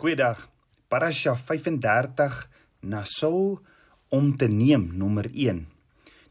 [0.00, 0.46] Goeiedag.
[0.88, 2.48] Parasha 35
[2.88, 3.58] Nasou
[4.08, 5.58] om te neem nommer 1.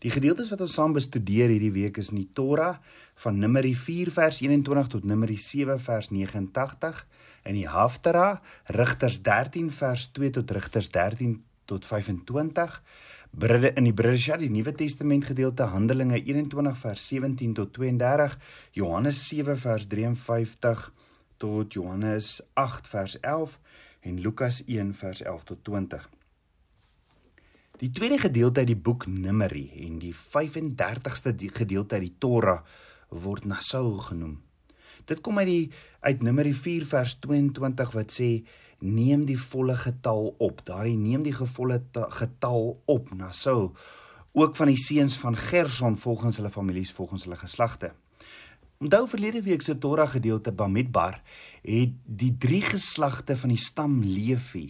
[0.01, 2.79] Die gedeeltes wat ons saam bestudeer hierdie week is in die Torah
[3.21, 7.03] van Numeri 4 vers 21 tot Numeri 7 vers 89
[7.45, 8.39] en die Haftarah
[8.79, 11.37] Rigters 13 vers 2 tot Rigters 13
[11.69, 12.81] tot 25.
[13.37, 18.33] Bride in die Bridesha die Nuwe Testament gedeelte Handelinge 21 vers 17 tot 32,
[18.81, 20.89] Johannes 7 vers 53
[21.39, 23.59] tot Johannes 8 vers 11
[24.05, 26.09] en Lukas 1 vers 11 tot 20.
[27.79, 32.59] Die tweede gedeelte uit die boek Numeri en die 35ste gedeelte uit die Torah
[33.09, 34.35] word Nasau genoem.
[35.07, 35.71] Dit kom uit die
[36.03, 38.29] uit Numeri 4 vers 22 wat sê
[38.83, 40.61] neem die volle getal op.
[40.67, 41.79] Daardie neem die volle
[42.19, 43.71] getal op Nasau
[44.31, 47.91] ook van die seuns van Gerson volgens hulle families volgens hulle geslagte.
[48.79, 51.17] Onthou verlede week se Torah gedeelte Bamidbar
[51.65, 54.69] het die drie geslagte van die stam Levi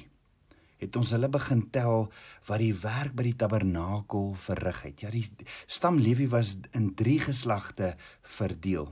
[0.81, 2.07] het ons hulle begin tel
[2.47, 5.03] wat die werk by die tabernakel verrig het.
[5.05, 5.27] Ja, die
[5.69, 7.91] stam Levi was in drie geslagte
[8.25, 8.89] verdeel.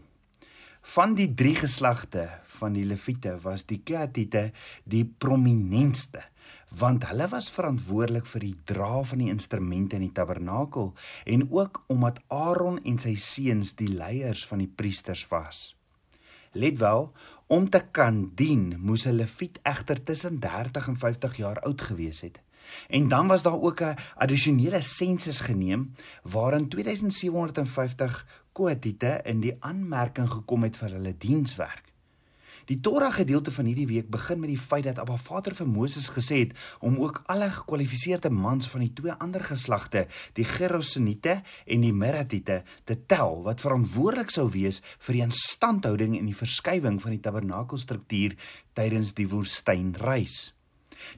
[0.93, 2.27] Van die drie geslagte
[2.59, 4.51] van die Lewiete was die Kehatite
[4.85, 6.27] die prominentste
[6.69, 10.93] want hulle was verantwoordelik vir die dra van die instrumente in die tabernakel
[11.25, 15.75] en ook omdat Aaron en sy seuns die leiers van die priesters was.
[16.51, 17.11] Let wel,
[17.47, 22.21] om te kan dien, moes 'n leviet egter tussen 30 en 50 jaar oud gewees
[22.21, 22.41] het.
[22.87, 30.29] En dan was daar ook 'n addisionele sensus geneem waarin 2750 koatite in die aanmerking
[30.29, 31.86] gekom het vir hulle dienswerk.
[32.67, 36.09] Die Torah gedeelte van hierdie week begin met die feit dat Abba Vader vir Moses
[36.11, 40.03] gesê het om ook alle gekwalifiseerde mans van die twee ander geslagte,
[40.35, 46.27] die Gerosoniete en die Meratite, te tel wat verantwoordelik sou wees vir die instandhouding en
[46.27, 48.35] die verskywing van die tabernakelstruktuur
[48.75, 50.56] tydens die woestynreis.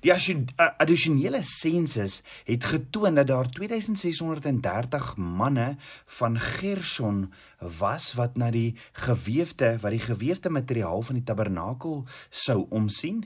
[0.03, 7.33] Die addisionele sensus het getoon dat daar 2630 manne van Gerson
[7.79, 13.23] was wat na die gewefte wat die gewefte materiaal van die tabernakel sou omsien.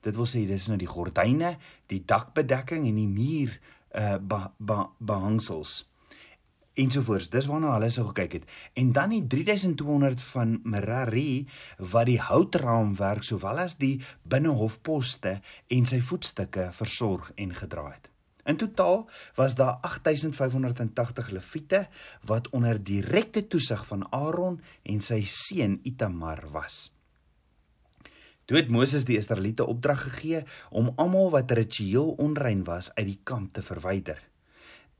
[0.00, 3.60] Dit wil sê dis nou die gordyne, die dakbedekking en die muur
[3.90, 4.16] uh
[4.98, 5.89] behangsels
[6.80, 7.30] ensovoorts.
[7.32, 8.52] Dis waarna hulle sou gekyk het.
[8.80, 11.46] En dan die 3200 van Merari
[11.92, 13.98] wat die houtraamwerk sowel as die
[14.28, 15.38] binnehofposte
[15.68, 18.08] en sy voetstukke versorg en gedra het.
[18.48, 19.04] In totaal
[19.36, 21.88] was daar 8580 leviete
[22.24, 26.88] wat onder direkte toesig van Aaron en sy seun Itamar was.
[28.50, 33.20] Toe het Moses die Israeliete opdrag gegee om almal wat ritueel onrein was uit die
[33.22, 34.29] kamp te verwyder.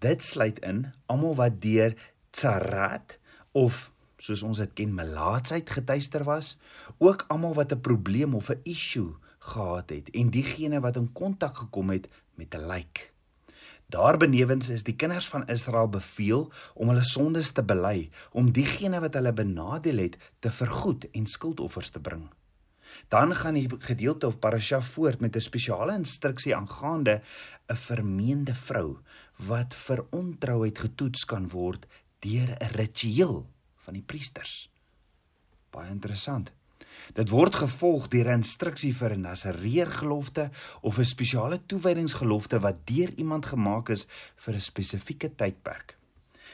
[0.00, 1.92] Dit sluit in almal wat deur
[2.32, 3.18] tsarat
[3.52, 3.90] of
[4.20, 6.54] soos ons dit ken melaatsheid getuister was,
[6.96, 11.56] ook almal wat 'n probleem of 'n issue gehad het en diegene wat in kontak
[11.56, 13.12] gekom het met 'n lijk.
[13.86, 19.14] Daarbenewens is die kinders van Israel beveel om hulle sondes te bely, om diegene wat
[19.14, 22.30] hulle benadeel het te vergoed en skuldoffers te bring.
[23.08, 27.20] Dan gaan die gedeelte of parasha voort met 'n spesiale instruksie aangaande
[27.66, 28.98] 'n vermeende vrou
[29.46, 31.86] wat vir ontrouheid getoets kan word
[32.20, 33.46] deur 'n ritueel
[33.84, 34.70] van die priesters.
[35.70, 36.52] Baie interessant.
[37.14, 42.86] Dit word gevolg deur 'n instruksie vir 'n Nasareer gelofte of 'n spesiale toewydingsgelofte wat
[42.86, 44.06] deur iemand gemaak is
[44.36, 45.96] vir 'n spesifieke tydperk.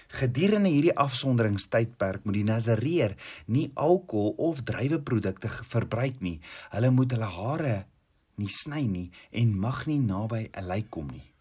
[0.09, 3.17] Gedurende hierdie afsonderingstydperk moet die Nasareer
[3.47, 6.41] nie alkohol of druiweprodukte verbruik nie.
[6.71, 7.87] Hulle moet hulle hare
[8.37, 11.36] nie sny nie en mag nie naby 'n lijk kom nie.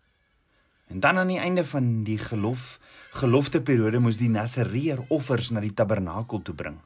[0.87, 2.79] En dan aan die einde van die geloof
[3.15, 6.77] gelofteperiode moes die Nasareer offers na die tabernakel toe bring.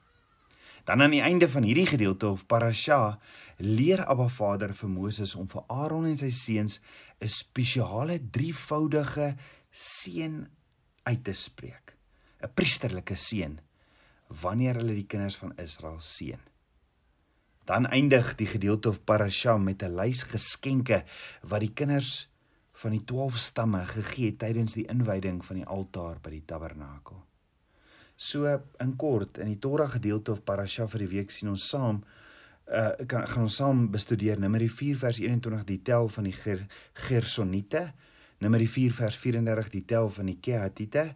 [0.85, 3.19] Dan aan die einde van hierdie gedeelte of parasha
[3.57, 6.79] leer Abba Vader vir Moses om vir Aaron en sy seuns
[7.19, 9.35] 'n spesiale drievoudige
[9.71, 10.47] seën
[11.03, 11.95] uit te spreek.
[12.41, 13.59] 'n Priesterlike seën
[14.41, 16.39] wanneer hulle die kinders van Israel seën.
[17.65, 21.03] Dan eindig die gedeelte of parasha met 'n lys geskenke
[21.41, 22.29] wat die kinders
[22.79, 27.19] van die 12 stamme gegee tydens die inwyding van die altaar by die tabernakel.
[28.15, 28.47] So
[28.83, 32.03] in kort in die Torah gedeelte of parasha vir die week sien ons saam
[32.69, 36.67] uh kan gaan ons saam bestudeer Numeri 4 vers 21 die tel van die Ger,
[36.93, 37.89] Gersoniete
[38.39, 41.09] Numeri 4 vers 34 die tel van die Kehatite.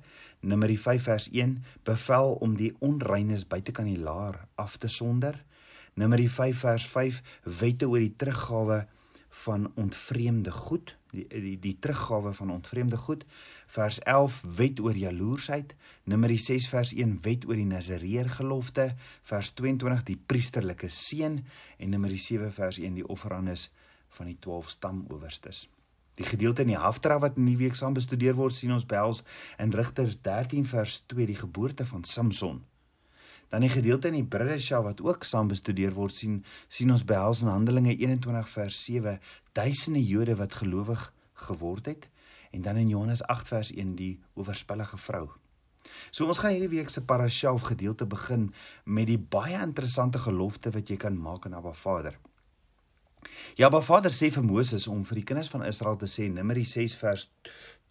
[0.43, 1.53] Numeri 5 vers 1
[1.87, 5.37] bevel om die onreines buite kan die laar af te sonder.
[5.95, 7.21] Numeri 5 vers 5
[7.61, 8.81] wette oor die teruggawe
[9.45, 13.25] van ontvreemde goed, die die, die teruggawe van ontvreemde goed.
[13.67, 15.75] Vers 11 wet oor jaloersheid.
[16.09, 18.89] Numeri 6 vers 1 wet oor die Nasareer gelofte.
[19.21, 21.39] Vers 22 die priesterlike seën
[21.77, 23.69] en Numeri 7 vers 1 die offerandes
[24.17, 25.67] van die 12 stamoowerstes.
[26.15, 29.23] Die gedeelte in die Haftra wat in die week saam bestudeer word, sien ons behels
[29.61, 32.61] in Rigters 13 vers 2 die geboorte van Samson.
[33.53, 36.39] Dan die gedeelte in die Bridesha wat ook saam bestudeer word, sien
[36.73, 39.19] sien ons behels in Handelinge 21 vers 7
[39.53, 41.03] duisende Jode wat gelowig
[41.45, 42.07] geword het
[42.49, 45.27] en dan in Johannes 8 vers 1 die oorspellige vrou.
[46.09, 48.49] So ons gaan hierdie week se parasha of gedeelte begin
[48.85, 52.17] met die baie interessante gelofte wat jy kan maak aan Abba Vader.
[53.55, 56.65] Ja, Abba Vader sê vir Moses om vir die kinders van Israel te sê Numeri
[56.65, 57.27] 6 vers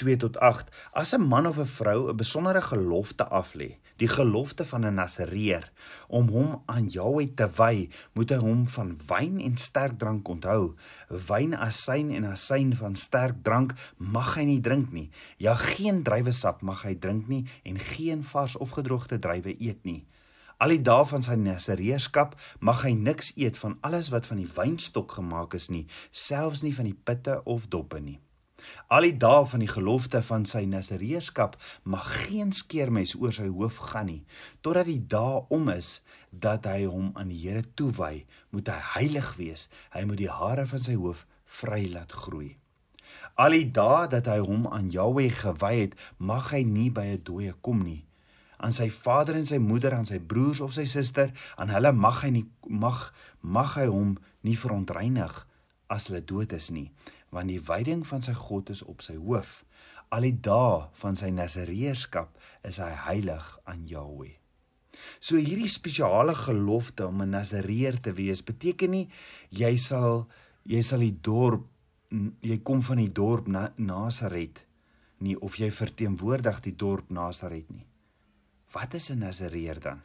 [0.03, 4.65] 2 tot 8: As 'n man of 'n vrou 'n besondere gelofte aflê, die gelofte
[4.65, 5.73] van 'n Nasareer,
[6.09, 10.75] om hom aan Jahweh te wy, moet hy hom van wyn en sterk drank onthou.
[11.09, 15.11] Wyn, asyn en asyn van sterk drank mag hy nie drink nie.
[15.37, 20.05] Ja, geen druiwesap mag hy drink nie en geen vars of gedroogde druiwe eet nie.
[20.63, 24.51] Al die dae van sy nasareerskap mag hy niks eet van alles wat van die
[24.55, 28.21] wynstok gemaak is nie, selfs nie van die pitte of doppe nie.
[28.95, 33.81] Al die dae van die gelofte van sy nasareerskap mag geen skeermes oor sy hoof
[33.91, 34.21] gaan nie,
[34.63, 35.97] totdat die dae om is
[36.31, 38.23] dat hy hom aan die Here toewy,
[38.55, 39.67] moet hy heilig wees.
[39.91, 41.27] Hy moet die hare van sy hoof
[41.59, 42.53] vry laat groei.
[43.35, 47.27] Al die dae dat hy hom aan Jahweh gewy het, mag hy nie by 'n
[47.27, 48.05] dooie kom nie
[48.63, 52.23] aan sy vader en sy moeder, aan sy broers of sy suster, aan hulle mag
[52.25, 53.11] hy nie mag
[53.43, 54.15] mag hy hom
[54.47, 55.41] nie verontreinig
[55.91, 56.89] as hulle dood is nie,
[57.35, 59.65] want die wyding van sy God is op sy hoof.
[60.13, 62.39] Al die dae van sy nasareerskap
[62.69, 64.37] is hy heilig aan Jahweh.
[65.19, 69.09] So hierdie spesiale gelofte om 'n nasareer te wees beteken nie
[69.51, 70.29] jy sal
[70.65, 71.67] jy sal die dorp
[72.43, 74.67] jy kom van die dorp na, Nasaret
[75.21, 77.87] nie of jy verteenwoordig die dorp Nasaret nie.
[78.73, 80.01] Wat is 'n Nazareer dan?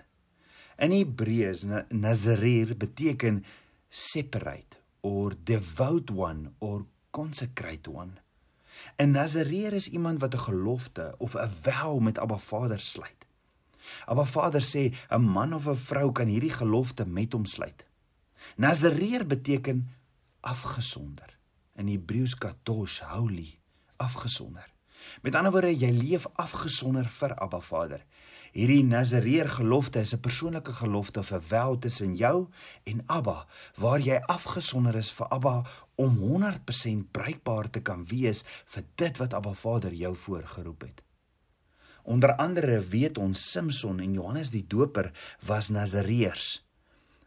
[0.77, 3.45] In Hebreëus Nazareer beteken
[3.89, 8.19] separate or devout one or consecrate one.
[8.97, 13.25] 'n Nazareer is iemand wat 'n gelofte of 'n wel met Abba Vader sluit.
[14.05, 17.85] Abba Vader sê 'n man of 'n vrou kan hierdie gelofte met hom sluit.
[18.55, 19.89] Nazareer beteken
[20.39, 21.37] afgesonder.
[21.75, 23.59] In Hebreëus kadosh, holy,
[23.95, 24.76] afgesonder.
[25.21, 28.03] Met ander woorde, jy leef afgesonder vir Abba Vader.
[28.57, 32.47] Hierdie Nazareer gelofte is 'n persoonlike gelofte of 'n wel tussen jou
[32.83, 33.45] en Abba,
[33.75, 35.65] waar jy afgesonder is vir Abba
[35.95, 41.01] om 100% bruikbaar te kan wees vir dit wat Abba Vader jou voorgeroep het.
[42.03, 45.11] Onder andere weet ons Samson en Johannes die Doper
[45.45, 46.65] was Nazareërs,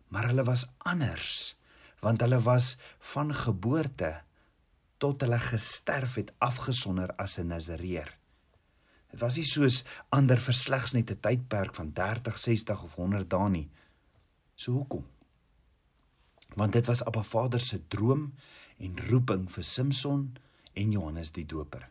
[0.08, 1.56] maar hulle was anders,
[2.00, 4.22] want hulle was van geboorte
[5.00, 8.18] tot hulle gesterf het afgesonder as 'n Nazareer.
[9.10, 13.48] Dit was nie soos ander verslegs net 'n tydperk van 30, 60 of 100 dae
[13.48, 13.70] nie.
[14.54, 15.06] So hoekom?
[16.54, 18.34] Want dit was Abba Vader se droom
[18.78, 20.36] en roeping vir Samson
[20.72, 21.88] en Johannes die Doper.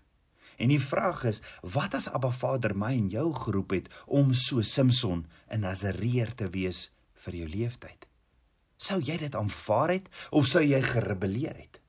[0.58, 4.62] En die vraag is, wat as Abba Vader my en jou geroep het om so
[4.62, 8.08] Samson in Nasareer te wees vir jou lewenstyd?
[8.78, 11.80] Sou jy dit aanvaar het of sou jy gerebelleer het?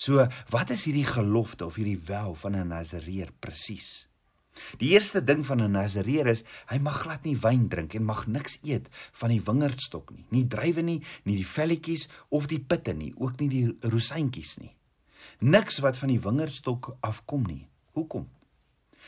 [0.00, 4.08] So, wat is hierdie gelofte of hierdie wel van 'n Nasareer presies?
[4.80, 6.42] Die eerste ding van 'n Nasareer is
[6.72, 10.46] hy mag glad nie wyn drink en mag niks eet van die wingerdstok nie, nie
[10.46, 14.74] druiwe nie, nie die velletjies of die pitte nie, ook nie die rosientjies nie.
[15.38, 17.68] Niks wat van die wingerdstok afkom nie.
[17.92, 18.28] Hoekom?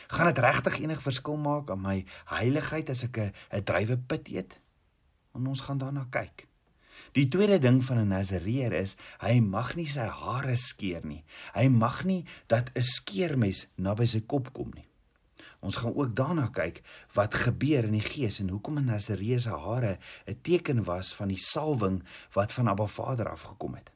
[0.07, 4.59] Gaan dit regtig enig verskil maak aan my heiligheid as ek 'n 'n druiwepit eet?
[5.33, 6.47] En ons gaan daarna kyk.
[7.13, 11.23] Die tweede ding van 'n Nasareer is hy mag nie sy hare skeer nie.
[11.53, 14.87] Hy mag nie dat 'n skeermes naby sy kop kom nie.
[15.61, 16.81] Ons gaan ook daarna kyk
[17.13, 21.27] wat gebeur in die gees en hoekom 'n Nasareer se hare 'n teken was van
[21.27, 22.03] die salwing
[22.33, 23.91] wat van Abba Vader afgekom het.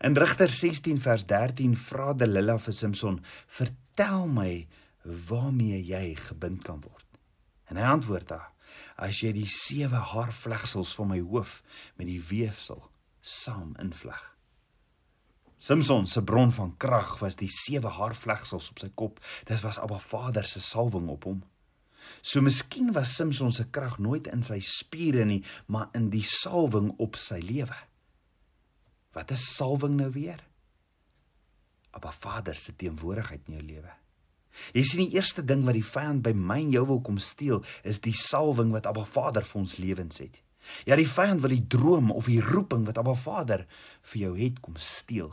[0.00, 4.66] In Rigter 16 vers 13 vra Delila vir Samson: "Vertel my
[5.02, 7.06] waarmee jy gebind kan word."
[7.64, 8.53] En hy antwoord haar:
[8.96, 11.62] as jy die sewe haarvlegsels van my hoof
[11.98, 12.82] met die weefsel
[13.20, 14.20] saam invleg.
[15.64, 19.20] Samson se bron van krag was die sewe haarvlegsels op sy kop.
[19.48, 21.40] Dit was Abba Vader se salwing op hom.
[22.20, 26.92] So miskien was Samson se krag nooit in sy spiere nie, maar in die salwing
[27.00, 27.78] op sy lewe.
[29.16, 30.42] Wat is salwing nou weer?
[31.94, 33.92] Abba Vader se teenwoordigheid in jou lewe.
[34.74, 37.62] Jy sien die eerste ding wat die vyand by my en jou wil kom steel,
[37.82, 40.40] is die salwing wat Abba Vader vir ons lewens het.
[40.88, 43.66] Ja, die vyand wil die droom of die roeping wat Abba Vader
[44.12, 45.32] vir jou het kom steel.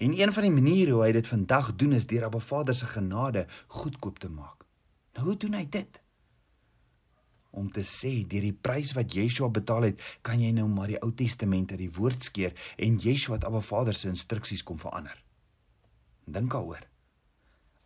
[0.00, 2.88] En een van die maniere hoe hy dit vandag doen is deur Abba Vader se
[2.88, 3.46] genade
[3.80, 4.64] goedkoop te maak.
[5.16, 6.00] Nou hoe doen hy dit?
[7.56, 11.00] om te sê deur die prys wat Yeshua betaal het, kan jy nou maar die
[11.00, 15.16] Ou Testament uit die woord skeer en Yeshua het Abba Vader se instruksies kom verander.
[16.28, 16.84] Dink daaroor.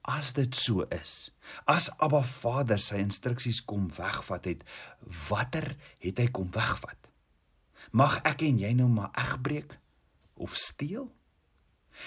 [0.09, 1.31] As dit so is,
[1.69, 4.65] as Abba Vader sy instruksies kom wegvat het,
[5.29, 6.97] watter het hy kom wegvat?
[7.93, 9.77] Mag ek en jy nou maar egbreek
[10.41, 11.11] of steel?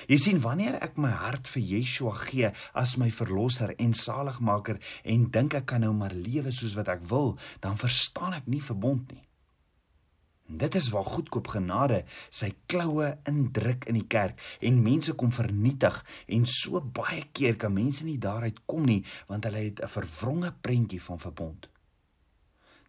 [0.10, 5.28] Jy sien wanneer ek my hart vir Yeshua gee as my verlosser en saligmaker en
[5.36, 9.14] dink ek kan nou maar lewe soos wat ek wil, dan verstaan ek nie verbond
[9.14, 9.22] nie.
[10.48, 16.02] Dit is waar goedkoop genade sy kloue indruk in die kerk en mense kom vernietig
[16.28, 20.52] en so baie keer kan mense nie daaruit kom nie want hulle het 'n verwronge
[20.62, 21.70] prentjie van verbond.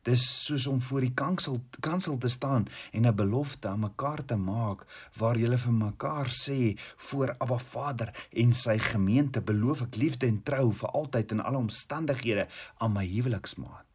[0.05, 4.37] Dis soos om voor die kansel kansel te staan en 'n belofte aan mekaar te
[4.37, 10.27] maak waar jy vir mekaar sê voor Abba Vader en sy gemeente beloof ek liefde
[10.27, 12.47] en trou vir altyd in alle omstandighede
[12.79, 13.94] aan my huweliksmaat.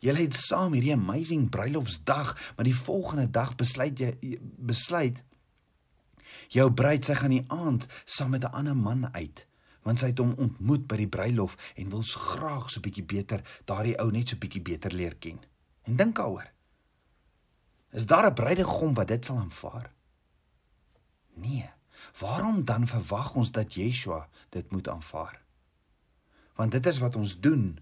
[0.00, 5.22] Julle het saam hierdie amazing bruilofsdag, maar die volgende dag besluit jy besluit
[6.48, 9.46] jou bruid sy gaan die aand saam met 'n ander man uit
[9.88, 13.96] want sy het hom ontmoet by die bruilof en wil graag so bietjie beter daardie
[14.02, 15.38] ou net so bietjie beter leer ken.
[15.88, 16.50] En dink daaroor.
[17.96, 19.92] Is daar 'n bruidegom wat dit sal aanvaar?
[21.34, 21.70] Nee.
[22.20, 25.42] Waarom dan verwag ons dat Yeshua dit moet aanvaar?
[26.54, 27.78] Want dit is wat ons doen.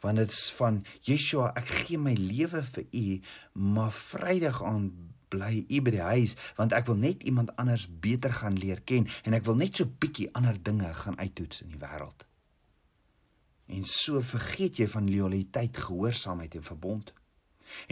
[0.00, 3.06] Want dit's van Yeshua, ek gee my lewe vir U,
[3.52, 4.92] maar Vrydag aan
[5.28, 9.08] bly u by die huis want ek wil net iemand anders beter gaan leer ken
[9.24, 12.24] en ek wil net so bietjie ander dinge gaan uittoets in die wêreld.
[13.68, 17.12] En so vergeet jy van loyaliteit, gehoorsaamheid en verbond.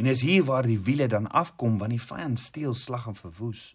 [0.01, 3.75] En is hier waar die wiele dan afkom want die vyand steel slag en verwoes.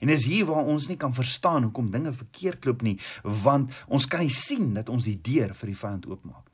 [0.00, 2.96] En is hier waar ons nie kan verstaan hoekom dinge verkeerd loop nie
[3.44, 6.53] want ons kan nie sien dat ons die deur vir die vyand oopmaak nie.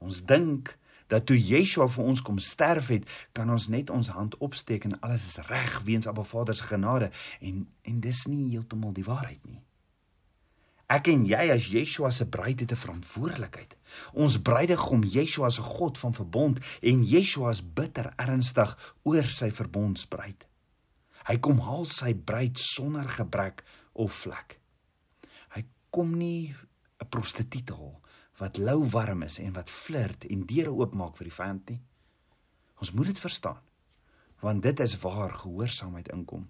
[0.00, 0.72] Ons dink
[1.10, 4.96] dat toe Yeshua vir ons kom sterf het, kan ons net ons hand opsteek en
[5.04, 9.42] alles is reg weens Abba Vader se genade en en dis nie heeltemal die waarheid
[9.44, 9.60] nie.
[10.90, 13.76] Ek en jy as Yeshua se bruid het 'n verantwoordelikheid.
[14.12, 20.46] Ons bruidegom Yeshua 'n God van verbond en Yeshua is bitter ernstig oor sy verbondsbruid.
[21.26, 24.60] Hy kom haal sy bruid sonder gebrek of vlek.
[25.48, 26.54] Hy kom nie
[27.00, 28.00] 'n prostituut haal
[28.40, 31.80] wat lou warm is en wat flirt en deure oopmaak vir die vyand nie.
[32.80, 33.60] Ons moet dit verstaan.
[34.40, 36.46] Want dit is waar gehoorsaamheid inkom.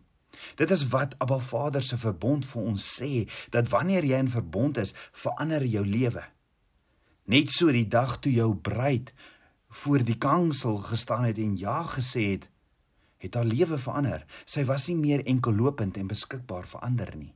[0.55, 4.79] Dit is wat Abba Vader se verbond vir ons sê dat wanneer jy in verbond
[4.79, 6.23] is, verander jou lewe.
[7.27, 9.11] Net so die dag toe jou bruid
[9.83, 12.47] voor die kansel gestaan het en ja gesê het,
[13.21, 14.25] het haar lewe verander.
[14.47, 17.35] Sy was nie meer enkel lopend en beskikbaar vir ander nie.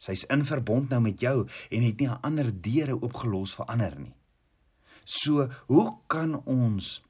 [0.00, 3.98] Sy's in verbond nou met jou en het nie 'n ander deure oopgelos vir ander
[3.98, 4.14] nie.
[5.04, 7.02] So, hoe kan ons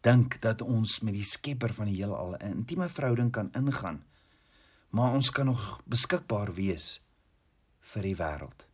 [0.00, 4.04] dink dat ons met die Skepper van die heelal 'n intieme verhouding kan ingaan,
[4.90, 7.00] maar ons kan nog beskikbaar wees
[7.80, 8.66] vir die wêreld?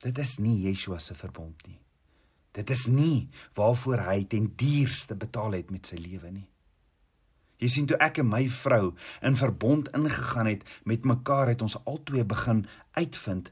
[0.00, 1.80] Dit is nie Yeshua se verbond nie.
[2.52, 6.49] Dit is nie waarvoor hy ten duurste betaal het met sy lewe nie.
[7.60, 8.94] Jy sien toe ek en my vrou
[9.26, 12.64] in verbond ingegaan het met mekaar het ons albei begin
[12.96, 13.50] uitvind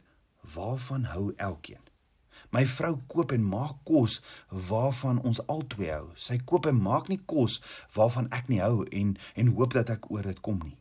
[0.54, 1.84] waarvan hou elkeen.
[2.50, 6.06] My vrou koop en maak kos waarvan ons albei hou.
[6.16, 7.60] Sy koop en maak nie kos
[7.96, 10.78] waarvan ek nie hou en en hoop dat ek oor dit kom nie.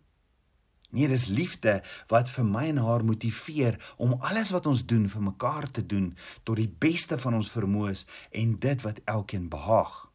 [0.89, 5.25] Nee, dis liefde wat vir my en haar motiveer om alles wat ons doen vir
[5.25, 6.13] mekaar te doen
[6.47, 10.06] tot die beste van ons vermoëns en dit wat elkeen behaag.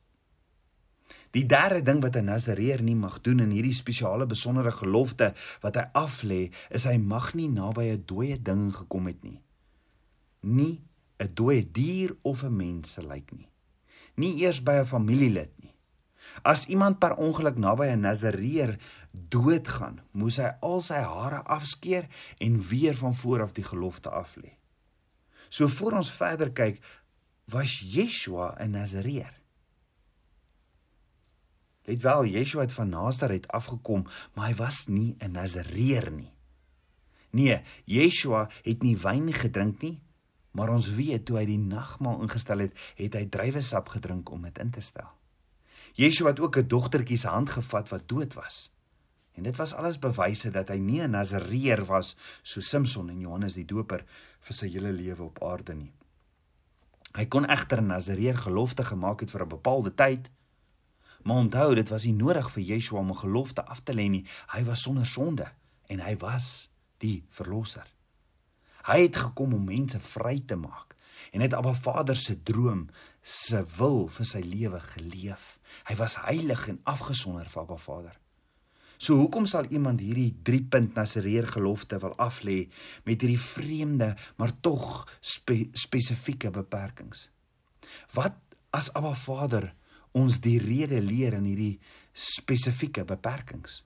[1.33, 5.77] Die derde ding wat 'n Nasareer nie mag doen in hierdie spesiale besondere gelofte wat
[5.77, 9.41] hy aflê, is hy mag nie naby 'n dooie ding gekom het nie.
[10.41, 10.81] Nie
[11.19, 13.49] 'n dooie dier of 'n mens se lijk nie.
[14.15, 15.75] Nie eers by 'n familielid nie.
[16.43, 18.79] As iemand per ongeluk naby 'n Nasareer
[19.11, 22.09] doodgaan, moes hy al sy hare afskeer
[22.39, 24.57] en weer van voor af die gelofte aflê.
[25.49, 26.81] So voor ons verder kyk,
[27.45, 29.42] was Yeshua 'n Nasareer.
[31.85, 36.33] Let wel, Yeshua het van Nasaret afgekom, maar hy was nie 'n Nasareer nie.
[37.31, 40.01] Nee, Yeshua het nie wyn gedrink nie,
[40.51, 44.59] maar ons weet toe hy die nagmaal ingestel het, het hy druiwesap gedrink om dit
[44.59, 45.11] in te stel.
[45.95, 48.71] Yeshua het ook 'n dogtertjie se hand gevat wat dood was.
[49.33, 53.55] En dit was alles bewyse dat hy nie 'n Nasareer was so Samson en Johannes
[53.55, 54.05] die Doper
[54.41, 55.93] vir sy hele lewe op aarde nie.
[57.13, 60.31] Hy kon egter 'n Nasareer gelofte gemaak het vir 'n bepaalde tyd
[61.23, 64.25] Maar onthou, dit was nie nodig vir Yeshua om 'n gelofte af te lê nie.
[64.55, 65.53] Hy was sonder sonde
[65.87, 67.87] en hy was die verlosser.
[68.83, 70.93] Hy het gekom om mense vry te maak.
[71.33, 72.89] en het Abba Vader se droom,
[73.23, 75.57] se wil vir sy lewe geleef.
[75.89, 78.19] Hy was heilig en afgesonder vir Abba Vader.
[79.03, 82.59] So hoekom sal iemand hierdie 3 punt Nasareer gelofte wil aflê
[83.07, 87.27] met hierdie vreemde maar tog spe, spesifieke beperkings?
[88.15, 88.37] Wat
[88.71, 89.73] as Abba Vader
[90.13, 91.81] ons die rede leer in hierdie
[92.13, 93.83] spesifieke beperkings?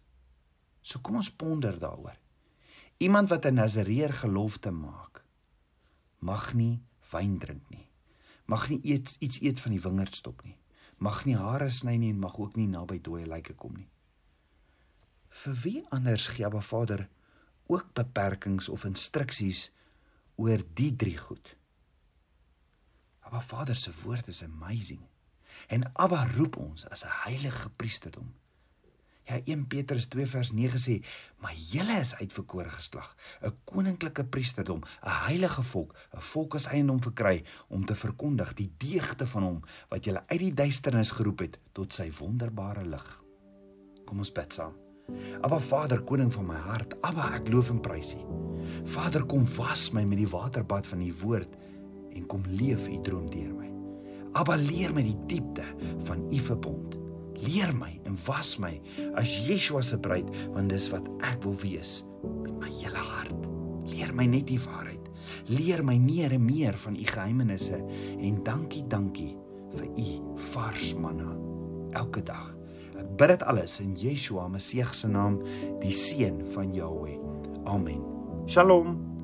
[0.82, 2.16] So kom ons ponder daaroor.
[2.98, 5.24] Iemand wat 'n Nasareer gelofte maak,
[6.20, 6.80] mag nie
[7.12, 7.88] wyn drink nie.
[8.46, 10.56] Mag nie eet, iets eet van die wingerdstok nie.
[10.98, 13.88] Mag nie hare sny nie en mag ook nie naby dooie lyke kom nie
[15.36, 17.06] vir wie anders gee Abba Vader
[17.72, 19.70] ook beperkings of instruksies
[20.40, 21.56] oor die drie goed?
[23.26, 25.02] Abba Vader se woord is amazing.
[25.68, 28.34] En Abba roep ons as 'n heilige priesterdom.
[29.26, 31.04] Ja 1 Petrus 2 vers 9 sê,
[31.38, 37.02] "Maar julle is uitverkore geslag, 'n koninklike priesterdom, 'n heilige volk, 'n volk as eiendom
[37.02, 41.58] verkry om te verkondig die deugde van hom wat julle uit die duisternis geroep het
[41.72, 43.22] tot sy wonderbare lig."
[44.04, 44.74] Kom ons bid saam.
[45.40, 48.22] Abba Vader, koning van my hart, Abba, ek loof en prys U.
[48.84, 51.56] Vader, kom was my met die waterbad van U woord
[52.16, 53.65] en kom leef U droom deur my.
[54.36, 55.64] Abba, leer my die diepte
[56.04, 56.96] van U verbond.
[57.40, 58.74] Leer my en was my
[59.16, 62.02] as Yeshua se bruid, want dis wat ek wil wees
[62.44, 63.48] met my hele hart.
[63.86, 65.08] Leer my net die waarheid.
[65.48, 69.32] Leer my meer en meer van U geheimenisse en dankie, dankie
[69.76, 71.32] vir U vars manna
[71.96, 72.52] elke dag.
[72.96, 75.40] Ek bid dit alles in Yeshua Messie se naam,
[75.82, 77.18] die seun van Jahweh.
[77.64, 78.02] Amen.
[78.46, 79.15] Shalom.